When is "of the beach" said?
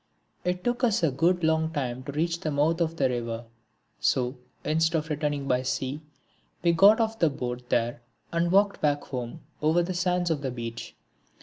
10.31-10.95